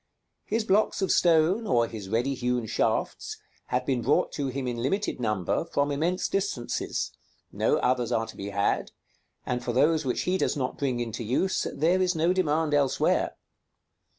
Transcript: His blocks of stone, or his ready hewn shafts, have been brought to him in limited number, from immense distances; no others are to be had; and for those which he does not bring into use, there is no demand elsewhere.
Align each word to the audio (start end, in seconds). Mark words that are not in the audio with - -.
His 0.45 0.63
blocks 0.65 1.03
of 1.03 1.11
stone, 1.11 1.67
or 1.67 1.85
his 1.87 2.09
ready 2.09 2.33
hewn 2.33 2.65
shafts, 2.65 3.37
have 3.67 3.85
been 3.85 4.01
brought 4.01 4.31
to 4.31 4.47
him 4.47 4.67
in 4.67 4.77
limited 4.77 5.19
number, 5.19 5.63
from 5.63 5.91
immense 5.91 6.27
distances; 6.27 7.11
no 7.51 7.77
others 7.77 8.11
are 8.11 8.25
to 8.25 8.35
be 8.35 8.49
had; 8.49 8.89
and 9.45 9.63
for 9.63 9.73
those 9.73 10.03
which 10.03 10.21
he 10.21 10.39
does 10.39 10.57
not 10.57 10.79
bring 10.79 10.99
into 10.99 11.23
use, 11.23 11.67
there 11.75 12.01
is 12.01 12.15
no 12.15 12.33
demand 12.33 12.73
elsewhere. 12.73 13.35